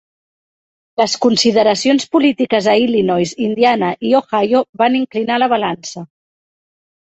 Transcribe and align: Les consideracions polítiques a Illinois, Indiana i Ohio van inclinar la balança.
Les 1.01 1.11
consideracions 1.25 2.05
polítiques 2.15 2.69
a 2.71 2.75
Illinois, 2.85 3.35
Indiana 3.49 3.91
i 4.09 4.15
Ohio 4.21 4.63
van 4.85 4.99
inclinar 5.03 5.39
la 5.43 5.51
balança. 5.55 6.05